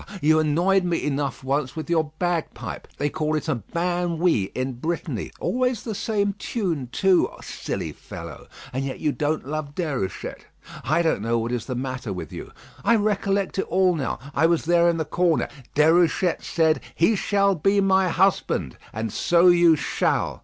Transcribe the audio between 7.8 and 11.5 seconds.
fellow. And yet you don't love Déruchette? I don't know